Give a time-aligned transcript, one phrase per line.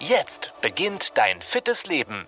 [0.00, 2.26] Jetzt beginnt dein fittes Leben.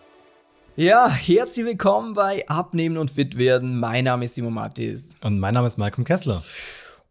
[0.74, 3.78] Ja, herzlich willkommen bei Abnehmen und Fit werden.
[3.78, 5.16] Mein Name ist Simon Mattis.
[5.20, 6.42] Und mein Name ist Malcolm Kessler.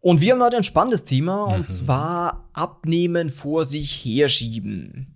[0.00, 1.72] Und wir haben heute ein spannendes Thema und mhm.
[1.72, 5.14] zwar Abnehmen vor sich herschieben.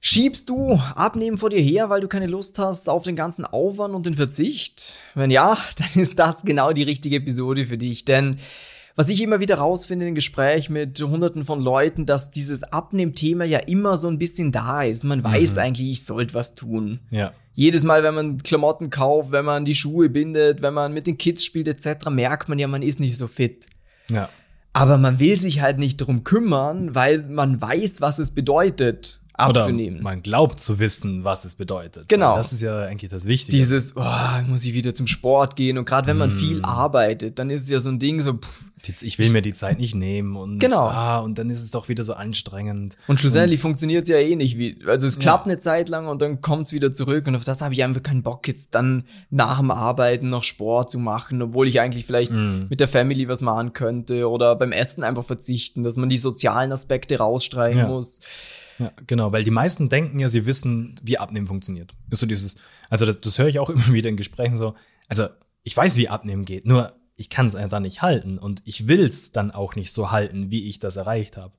[0.00, 3.94] Schiebst du Abnehmen vor dir her, weil du keine Lust hast auf den ganzen Aufwand
[3.94, 4.98] und den Verzicht?
[5.14, 8.40] Wenn ja, dann ist das genau die richtige Episode für dich, denn
[8.96, 13.58] was ich immer wieder rausfinde im Gespräch mit hunderten von Leuten, dass dieses Abnehmthema ja
[13.58, 15.04] immer so ein bisschen da ist.
[15.04, 15.58] Man weiß mhm.
[15.58, 16.98] eigentlich, ich sollte was tun.
[17.10, 17.32] Ja.
[17.54, 21.18] Jedes Mal, wenn man Klamotten kauft, wenn man die Schuhe bindet, wenn man mit den
[21.18, 23.66] Kids spielt etc., merkt man ja, man ist nicht so fit.
[24.10, 24.28] Ja.
[24.74, 29.96] Aber man will sich halt nicht drum kümmern, weil man weiß, was es bedeutet abzunehmen.
[29.96, 32.08] Oder man glaubt zu wissen, was es bedeutet.
[32.08, 32.36] Genau.
[32.36, 33.56] Das ist ja eigentlich das Wichtige.
[33.56, 34.02] Dieses, oh,
[34.46, 36.38] muss ich wieder zum Sport gehen und gerade wenn man mm.
[36.38, 38.64] viel arbeitet, dann ist es ja so ein Ding so, pff,
[39.00, 40.88] ich will mir die Zeit nicht nehmen und genau.
[40.88, 42.96] ah, und dann ist es doch wieder so anstrengend.
[43.06, 45.52] Und schlussendlich funktioniert es ja eh nicht wie also es klappt ja.
[45.52, 48.02] eine Zeit lang und dann kommt es wieder zurück und auf das habe ich einfach
[48.02, 52.32] keinen Bock jetzt dann nach dem Arbeiten noch Sport zu machen, obwohl ich eigentlich vielleicht
[52.32, 52.66] mm.
[52.68, 56.72] mit der Family was machen könnte oder beim Essen einfach verzichten, dass man die sozialen
[56.72, 57.88] Aspekte rausstreichen ja.
[57.88, 58.20] muss.
[58.78, 61.92] Ja, genau, weil die meisten denken ja, sie wissen, wie Abnehmen funktioniert.
[62.10, 62.56] Ist so dieses,
[62.90, 64.74] also das, das höre ich auch immer wieder in Gesprächen so,
[65.08, 65.28] also
[65.62, 69.04] ich weiß, wie Abnehmen geht, nur ich kann es einfach nicht halten und ich will
[69.04, 71.52] es dann auch nicht so halten, wie ich das erreicht habe.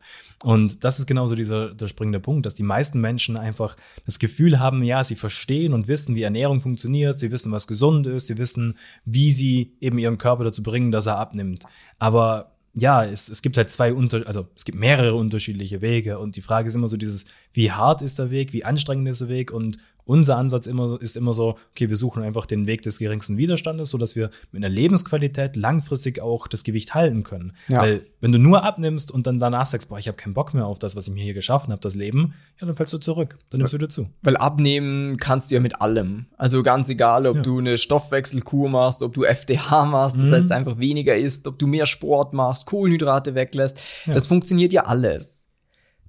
[0.43, 4.59] Und das ist genauso dieser der springende Punkt, dass die meisten Menschen einfach das Gefühl
[4.59, 8.37] haben, ja, sie verstehen und wissen, wie Ernährung funktioniert, sie wissen, was gesund ist, sie
[8.37, 11.63] wissen, wie sie eben ihren Körper dazu bringen, dass er abnimmt.
[11.99, 16.35] Aber ja, es, es gibt halt zwei unter, also es gibt mehrere unterschiedliche Wege und
[16.35, 19.29] die Frage ist immer so dieses, wie hart ist der Weg, wie anstrengend ist der
[19.29, 22.97] Weg und unser Ansatz immer, ist immer so, okay, wir suchen einfach den Weg des
[22.97, 27.53] geringsten Widerstandes, so dass wir mit einer Lebensqualität langfristig auch das Gewicht halten können.
[27.69, 27.81] Ja.
[27.81, 30.65] Weil wenn du nur abnimmst und dann danach sagst, boah, ich habe keinen Bock mehr
[30.65, 33.37] auf das, was ich mir hier geschaffen habe, das Leben, ja, dann fällst du zurück,
[33.49, 34.09] dann nimmst du wieder zu.
[34.21, 36.25] Weil abnehmen kannst du ja mit allem.
[36.37, 37.41] Also ganz egal, ob ja.
[37.41, 40.33] du eine Stoffwechselkur machst, ob du FDH machst, das mhm.
[40.33, 44.13] heißt einfach weniger isst, ob du mehr Sport machst, Kohlenhydrate weglässt, ja.
[44.13, 45.47] das funktioniert ja alles.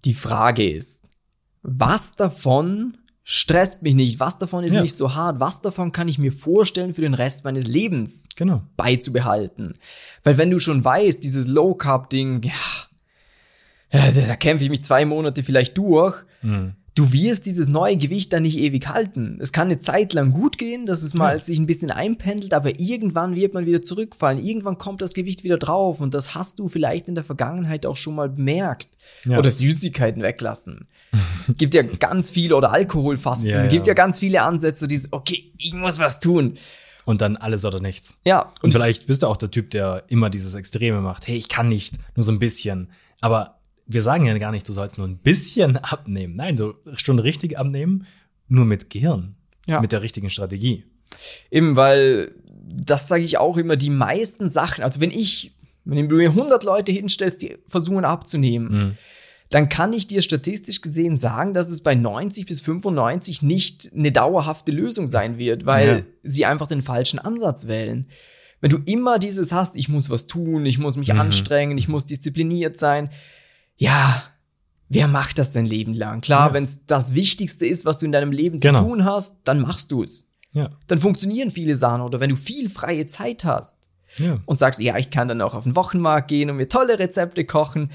[0.05, 1.05] Die Frage ist,
[1.63, 4.83] was davon stresst mich nicht, was davon ist ja.
[4.83, 8.63] nicht so hart, was davon kann ich mir vorstellen für den Rest meines Lebens genau.
[8.77, 9.75] beizubehalten.
[10.23, 12.43] Weil wenn du schon weißt, dieses Low Carb Ding,
[13.91, 16.23] ja, da, da kämpfe ich mich zwei Monate vielleicht durch.
[16.43, 19.39] Mhm du wirst dieses neue Gewicht dann nicht ewig halten.
[19.41, 21.43] Es kann eine Zeit lang gut gehen, dass es mal ja.
[21.43, 24.45] sich ein bisschen einpendelt, aber irgendwann wird man wieder zurückfallen.
[24.45, 27.97] Irgendwann kommt das Gewicht wieder drauf und das hast du vielleicht in der Vergangenheit auch
[27.97, 28.89] schon mal bemerkt.
[29.25, 29.39] Ja.
[29.39, 30.87] Oder Süßigkeiten weglassen.
[31.57, 33.51] gibt ja ganz viele oder Alkoholfasten.
[33.51, 36.55] Ja, gibt ja ganz viele Ansätze, die okay, ich muss was tun.
[37.05, 38.21] Und dann alles oder nichts.
[38.25, 38.51] Ja.
[38.63, 41.27] Und vielleicht bist du auch der Typ, der immer dieses Extreme macht.
[41.27, 42.89] Hey, ich kann nicht, nur so ein bisschen.
[43.21, 46.37] Aber wir sagen ja gar nicht, du sollst nur ein bisschen abnehmen.
[46.37, 48.07] Nein, du schon richtig abnehmen,
[48.49, 49.37] nur mit Gehirn.
[49.67, 49.81] Ja.
[49.81, 50.85] Mit der richtigen Strategie.
[51.51, 52.35] Eben, weil
[52.67, 56.65] das sage ich auch immer, die meisten Sachen, also wenn ich, wenn du mir 100
[56.65, 58.97] Leute hinstellst, die versuchen abzunehmen, mhm.
[59.51, 64.13] dann kann ich dir statistisch gesehen sagen, dass es bei 90 bis 95 nicht eine
[64.13, 66.03] dauerhafte Lösung sein wird, weil ja.
[66.23, 68.09] sie einfach den falschen Ansatz wählen.
[68.61, 71.21] Wenn du immer dieses hast, ich muss was tun, ich muss mich mhm.
[71.21, 73.11] anstrengen, ich muss diszipliniert sein,
[73.77, 74.23] ja,
[74.89, 76.21] wer macht das dein Leben lang?
[76.21, 76.55] Klar, ja.
[76.55, 78.81] wenn es das Wichtigste ist, was du in deinem Leben zu genau.
[78.81, 80.25] tun hast, dann machst du es.
[80.53, 80.71] Ja.
[80.87, 82.01] Dann funktionieren viele Sachen.
[82.01, 83.79] Oder wenn du viel freie Zeit hast
[84.19, 84.39] ja.
[84.47, 87.45] und sagst, ja, ich kann dann auch auf den Wochenmarkt gehen und mir tolle Rezepte
[87.45, 87.91] kochen,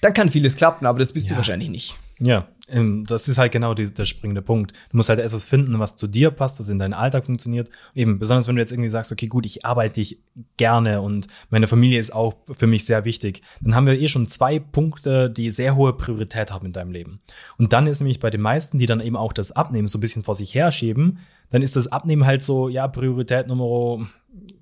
[0.00, 1.30] dann kann vieles klappen, aber das bist ja.
[1.30, 1.96] du wahrscheinlich nicht.
[2.20, 4.72] Ja, ähm, das ist halt genau die, der springende Punkt.
[4.90, 7.70] Du musst halt etwas finden, was zu dir passt, was in deinen Alltag funktioniert.
[7.94, 10.20] Eben, besonders wenn du jetzt irgendwie sagst, okay, gut, ich arbeite ich
[10.56, 14.28] gerne und meine Familie ist auch für mich sehr wichtig, dann haben wir eh schon
[14.28, 17.20] zwei Punkte, die sehr hohe Priorität haben in deinem Leben.
[17.58, 20.00] Und dann ist nämlich bei den meisten, die dann eben auch das Abnehmen so ein
[20.00, 21.18] bisschen vor sich herschieben,
[21.54, 24.04] dann ist das Abnehmen halt so, ja, Priorität Nummer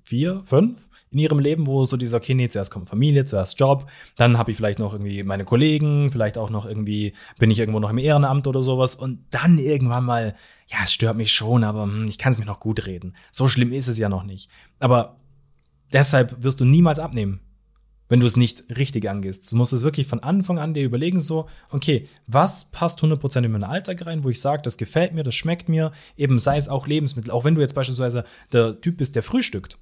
[0.03, 3.89] vier, fünf in ihrem Leben, wo so dieser, okay, nee, zuerst kommt Familie, zuerst Job,
[4.15, 7.79] dann habe ich vielleicht noch irgendwie meine Kollegen, vielleicht auch noch irgendwie, bin ich irgendwo
[7.79, 10.35] noch im Ehrenamt oder sowas und dann irgendwann mal,
[10.67, 13.15] ja, es stört mich schon, aber hm, ich kann es mir noch gut reden.
[13.31, 14.51] So schlimm ist es ja noch nicht.
[14.79, 15.17] Aber
[15.93, 17.39] deshalb wirst du niemals abnehmen.
[18.09, 19.51] Wenn du es nicht richtig angehst.
[19.51, 23.51] Du musst es wirklich von Anfang an dir überlegen, so, okay, was passt 100% in
[23.51, 26.69] meinen Alltag rein, wo ich sage, das gefällt mir, das schmeckt mir, eben sei es
[26.69, 27.31] auch Lebensmittel.
[27.31, 29.77] Auch wenn du jetzt beispielsweise der Typ bist, der frühstückt,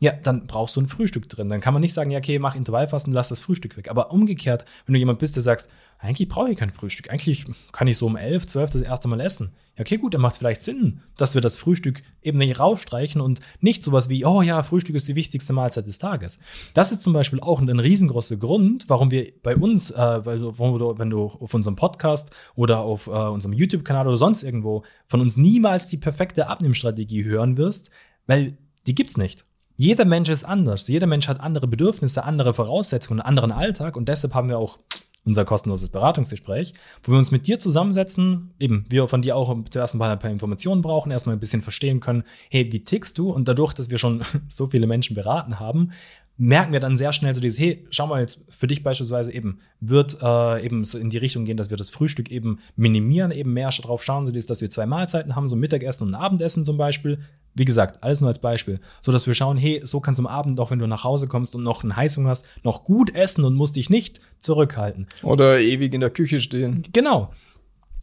[0.00, 1.50] ja, dann brauchst du ein Frühstück drin.
[1.50, 3.90] Dann kann man nicht sagen, ja, okay, mach Intervallfasten, lass das Frühstück weg.
[3.90, 5.68] Aber umgekehrt, wenn du jemand bist, der sagst,
[5.98, 7.10] eigentlich brauche ich kein Frühstück.
[7.10, 9.52] Eigentlich kann ich so um elf, zwölf das erste Mal essen.
[9.80, 13.40] Okay, gut, dann macht es vielleicht Sinn, dass wir das Frühstück eben nicht rausstreichen und
[13.60, 16.38] nicht sowas wie, oh ja, Frühstück ist die wichtigste Mahlzeit des Tages.
[16.74, 21.24] Das ist zum Beispiel auch ein, riesengroßer Grund, warum wir bei uns, äh, wenn du
[21.24, 25.96] auf unserem Podcast oder auf äh, unserem YouTube-Kanal oder sonst irgendwo von uns niemals die
[25.96, 27.90] perfekte Abnehmstrategie hören wirst,
[28.26, 29.46] weil die gibt's nicht.
[29.78, 30.88] Jeder Mensch ist anders.
[30.88, 34.78] Jeder Mensch hat andere Bedürfnisse, andere Voraussetzungen, einen anderen Alltag und deshalb haben wir auch
[35.24, 39.94] unser kostenloses Beratungsgespräch, wo wir uns mit dir zusammensetzen, eben wir von dir auch zuerst
[39.94, 43.30] mal ein paar Informationen brauchen, erstmal ein bisschen verstehen können, hey, wie tickst du?
[43.30, 45.92] Und dadurch, dass wir schon so viele Menschen beraten haben,
[46.40, 49.58] merken wir dann sehr schnell so dieses, hey, schau mal jetzt für dich beispielsweise eben,
[49.80, 53.68] wird äh, eben in die Richtung gehen, dass wir das Frühstück eben minimieren, eben mehr
[53.68, 56.78] drauf schauen, so dieses, dass wir zwei Mahlzeiten haben, so Mittagessen und ein Abendessen zum
[56.78, 57.18] Beispiel,
[57.54, 58.80] wie gesagt, alles nur als Beispiel.
[59.02, 61.28] So dass wir schauen, hey, so kannst du am Abend, auch wenn du nach Hause
[61.28, 65.08] kommst und noch einen Heißung hast, noch gut essen und musst dich nicht zurückhalten.
[65.22, 66.84] Oder ewig in der Küche stehen.
[66.94, 67.32] Genau.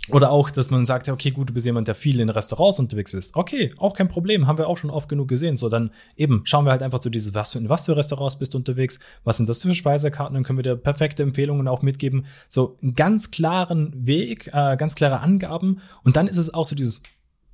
[0.09, 3.13] Oder auch, dass man sagt, okay, gut, du bist jemand, der viel in Restaurants unterwegs
[3.13, 3.35] ist.
[3.35, 5.57] Okay, auch kein Problem, haben wir auch schon oft genug gesehen.
[5.57, 8.39] So, dann eben schauen wir halt einfach zu dieses, was für, in was für Restaurants
[8.39, 11.81] bist du unterwegs, was sind das für Speisekarten, dann können wir dir perfekte Empfehlungen auch
[11.81, 12.25] mitgeben.
[12.47, 15.81] So, einen ganz klaren Weg, äh, ganz klare Angaben.
[16.03, 17.01] Und dann ist es auch so dieses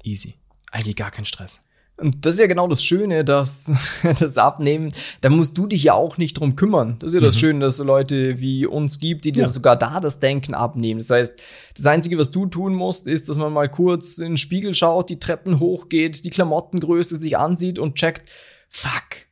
[0.04, 0.36] easy.
[0.72, 1.60] Eigentlich gar kein Stress.
[2.04, 3.72] Und das ist ja genau das Schöne, dass
[4.20, 4.92] das Abnehmen,
[5.22, 6.98] da musst du dich ja auch nicht drum kümmern.
[7.00, 7.40] Das ist ja das mhm.
[7.40, 9.48] Schöne, dass es Leute wie uns gibt, die dir ja.
[9.48, 11.00] sogar da das Denken abnehmen.
[11.00, 11.42] Das heißt,
[11.76, 15.10] das Einzige, was du tun musst, ist, dass man mal kurz in den Spiegel schaut,
[15.10, 18.30] die Treppen hochgeht, die Klamottengröße sich ansieht und checkt,
[18.70, 19.24] fuck,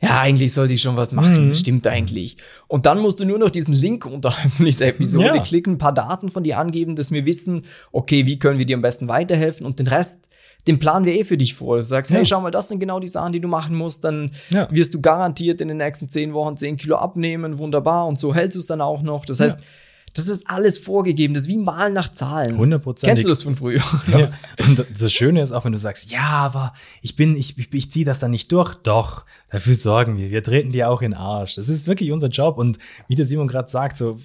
[0.00, 1.48] ja, eigentlich sollte ich schon was machen.
[1.48, 1.54] Mhm.
[1.56, 2.36] Stimmt eigentlich.
[2.68, 5.42] Und dann musst du nur noch diesen Link unterhalb von dieser Episode ja.
[5.42, 8.76] klicken, ein paar Daten von dir angeben, dass wir wissen, okay, wie können wir dir
[8.76, 10.28] am besten weiterhelfen und den Rest
[10.66, 11.76] den planen wir eh für dich vor.
[11.76, 12.18] Du sagst, ja.
[12.18, 14.04] hey, schau mal, das sind genau die Sachen, die du machen musst.
[14.04, 14.68] Dann ja.
[14.70, 17.58] wirst du garantiert in den nächsten zehn Wochen zehn Kilo abnehmen.
[17.58, 18.06] Wunderbar.
[18.06, 19.24] Und so hältst du es dann auch noch.
[19.26, 19.66] Das heißt, ja.
[20.14, 21.34] Das ist alles vorgegeben.
[21.34, 22.52] Das ist wie Malen nach Zahlen.
[22.52, 23.82] 100 Kennst du das von früher?
[24.06, 24.32] Ja.
[24.64, 26.72] Und das Schöne ist auch, wenn du sagst, ja, aber
[27.02, 28.74] ich bin, ich, ich, ich ziehe das dann nicht durch.
[28.76, 30.30] Doch, dafür sorgen wir.
[30.30, 31.56] Wir treten dir auch in den Arsch.
[31.56, 32.58] Das ist wirklich unser Job.
[32.58, 32.78] Und
[33.08, 34.18] wie der Simon gerade sagt, so,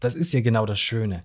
[0.00, 1.22] das ist ja genau das Schöne.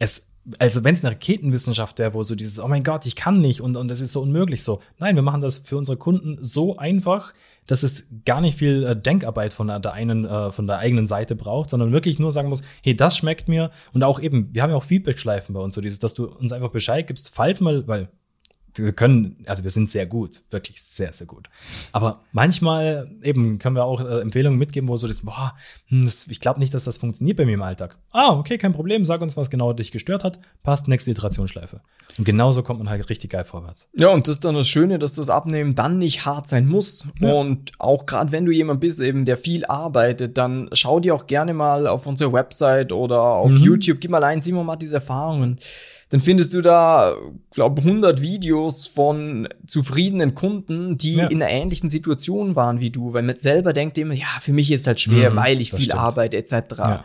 [0.00, 0.26] Es,
[0.58, 3.60] also wenn es eine Raketenwissenschaft wäre, wo so dieses, oh mein Gott, ich kann nicht
[3.60, 4.80] und, und das ist so unmöglich so.
[4.98, 7.34] Nein, wir machen das für unsere Kunden so einfach,
[7.66, 11.34] dass es gar nicht viel äh, Denkarbeit von der, einen, äh, von der eigenen Seite
[11.34, 13.70] braucht, sondern wirklich nur sagen muss, hey, das schmeckt mir.
[13.92, 16.52] Und auch eben, wir haben ja auch Feedback-Schleifen bei uns, so dieses, dass du uns
[16.52, 18.08] einfach Bescheid gibst, falls mal, weil
[18.78, 21.48] wir können, also wir sind sehr gut, wirklich sehr, sehr gut.
[21.92, 25.54] Aber manchmal eben können wir auch äh, Empfehlungen mitgeben, wo so das, boah,
[25.88, 27.98] hm, das, ich glaube nicht, dass das funktioniert bei mir im Alltag.
[28.12, 31.80] Ah, okay, kein Problem, sag uns, was genau dich gestört hat, passt, nächste Iterationsschleife.
[32.18, 33.88] Und genauso kommt man halt richtig geil vorwärts.
[33.94, 37.06] Ja, und das ist dann das Schöne, dass das Abnehmen dann nicht hart sein muss.
[37.20, 37.32] Ja.
[37.32, 41.26] Und auch gerade wenn du jemand bist, eben, der viel arbeitet, dann schau dir auch
[41.26, 43.58] gerne mal auf unsere Website oder auf mhm.
[43.58, 45.58] YouTube, gib mal ein, Simon hat diese Erfahrungen
[46.08, 47.16] dann findest du da,
[47.50, 51.26] glaube 100 Videos von zufriedenen Kunden, die ja.
[51.26, 54.70] in einer ähnlichen Situation waren wie du, weil man selber denkt immer, ja, für mich
[54.70, 56.00] ist halt schwer, mhm, weil ich viel stimmt.
[56.00, 56.52] arbeite etc.
[56.78, 57.04] Ja.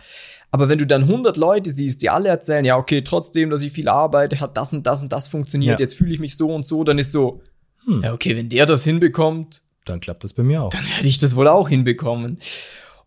[0.52, 3.72] Aber wenn du dann 100 Leute siehst, die alle erzählen, ja, okay, trotzdem, dass ich
[3.72, 5.84] viel arbeite, hat das und das und das funktioniert, ja.
[5.84, 7.42] jetzt fühle ich mich so und so, dann ist so,
[7.86, 8.02] hm.
[8.04, 10.70] ja, okay, wenn der das hinbekommt, dann klappt das bei mir auch.
[10.70, 12.38] Dann hätte ich das wohl auch hinbekommen.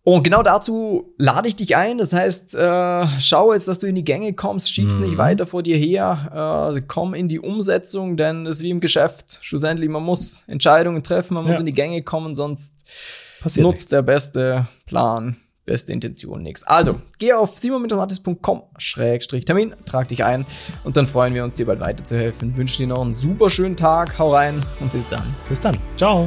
[0.07, 1.97] Und genau dazu lade ich dich ein.
[1.97, 5.07] Das heißt, äh, schau jetzt, dass du in die Gänge kommst, schieb's mhm.
[5.07, 8.81] nicht weiter vor dir her, äh, komm in die Umsetzung, denn es ist wie im
[8.81, 9.39] Geschäft.
[9.41, 11.53] Schlussendlich, man muss Entscheidungen treffen, man ja.
[11.53, 12.85] muss in die Gänge kommen, sonst
[13.41, 13.91] Passiert nutzt nichts.
[13.91, 16.65] der beste Plan, beste Intention nichts.
[16.65, 20.45] Also, geh auf simonmitomatis.com-termin, trag dich ein
[20.85, 22.59] und dann freuen wir uns, dir bald weiterzuhelfen.
[22.59, 25.35] Wünschen dir noch einen super schönen Tag, hau rein und bis dann.
[25.49, 25.79] Bis dann.
[25.97, 26.27] Ciao.